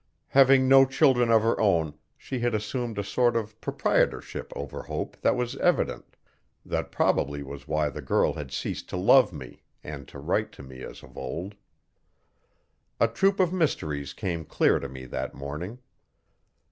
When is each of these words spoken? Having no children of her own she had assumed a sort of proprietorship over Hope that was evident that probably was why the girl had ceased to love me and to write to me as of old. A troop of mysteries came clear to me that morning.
Having 0.29 0.67
no 0.67 0.83
children 0.83 1.29
of 1.29 1.43
her 1.43 1.61
own 1.61 1.93
she 2.17 2.39
had 2.39 2.55
assumed 2.55 2.97
a 2.97 3.03
sort 3.03 3.35
of 3.35 3.61
proprietorship 3.61 4.51
over 4.55 4.81
Hope 4.81 5.15
that 5.21 5.35
was 5.35 5.55
evident 5.57 6.17
that 6.65 6.91
probably 6.91 7.43
was 7.43 7.67
why 7.67 7.87
the 7.87 8.01
girl 8.01 8.33
had 8.33 8.51
ceased 8.51 8.89
to 8.89 8.97
love 8.97 9.31
me 9.31 9.61
and 9.83 10.07
to 10.07 10.17
write 10.17 10.51
to 10.53 10.63
me 10.63 10.81
as 10.81 11.03
of 11.03 11.19
old. 11.19 11.53
A 12.99 13.07
troop 13.07 13.39
of 13.39 13.53
mysteries 13.53 14.13
came 14.13 14.43
clear 14.43 14.79
to 14.79 14.89
me 14.89 15.05
that 15.05 15.35
morning. 15.35 15.77